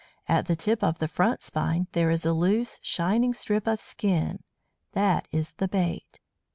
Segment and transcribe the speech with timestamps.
[0.27, 4.41] At the tip of the front spine there is a loose, shining strip of skin
[4.93, 6.19] that is the bait.